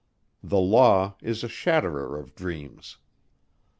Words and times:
The 0.41 0.57
Law 0.57 1.13
is 1.21 1.43
a 1.43 1.47
shatterer 1.47 2.17
of 2.19 2.33
dreams. 2.33 2.97